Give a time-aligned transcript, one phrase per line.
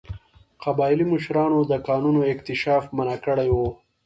[0.63, 3.57] قبایلي مشرانو د کانونو اکتشاف منع کړی و.